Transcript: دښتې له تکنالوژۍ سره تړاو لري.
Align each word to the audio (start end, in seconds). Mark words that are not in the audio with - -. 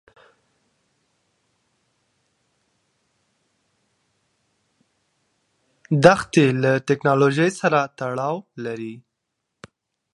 دښتې 6.03 6.45
له 6.61 6.73
تکنالوژۍ 6.89 7.51
سره 7.61 7.79
تړاو 7.99 8.35
لري. 8.65 8.95